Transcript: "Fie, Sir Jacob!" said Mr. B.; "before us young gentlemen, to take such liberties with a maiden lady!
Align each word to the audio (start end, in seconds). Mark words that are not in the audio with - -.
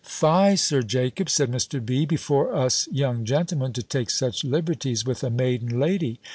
"Fie, 0.03 0.55
Sir 0.55 0.81
Jacob!" 0.81 1.29
said 1.29 1.51
Mr. 1.51 1.79
B.; 1.79 2.07
"before 2.07 2.55
us 2.55 2.87
young 2.91 3.23
gentlemen, 3.23 3.71
to 3.73 3.83
take 3.83 4.09
such 4.09 4.43
liberties 4.43 5.05
with 5.05 5.23
a 5.23 5.29
maiden 5.29 5.79
lady! 5.79 6.19